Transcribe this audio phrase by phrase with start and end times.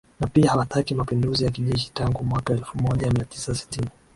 [0.19, 3.89] na pia hawataki mapinduzi ya kijeshi Tangu mwaka elfumoja miatisa sitini